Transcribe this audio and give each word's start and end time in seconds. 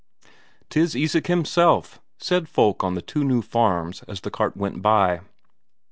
"'Tis 0.71 0.95
Isak 0.95 1.27
himself," 1.27 2.01
said 2.17 2.49
folk 2.49 2.83
on 2.83 2.95
the 2.95 3.03
two 3.03 3.23
new 3.23 3.43
farms 3.43 4.01
as 4.07 4.21
the 4.21 4.31
cart 4.31 4.57
went 4.57 4.81
by. 4.81 5.21